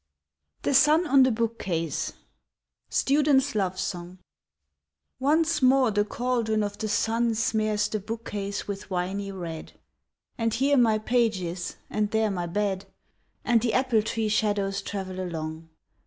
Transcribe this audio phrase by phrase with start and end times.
[0.63, 2.13] THE SUN ON THE BOOKCASE
[2.89, 4.17] (Student's Love song)
[5.19, 9.73] ONCE more the cauldron of the sun Smears the bookcase with winy red,
[10.39, 12.85] And here my page is, and there my bed,
[13.45, 15.69] And the apple tree shadows travel along.